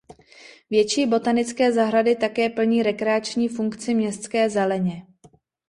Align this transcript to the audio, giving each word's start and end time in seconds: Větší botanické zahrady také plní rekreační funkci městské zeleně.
Větší 0.69 1.05
botanické 1.05 1.71
zahrady 1.73 2.15
také 2.15 2.49
plní 2.49 2.83
rekreační 2.83 3.47
funkci 3.47 3.93
městské 3.93 4.49
zeleně. 4.49 5.05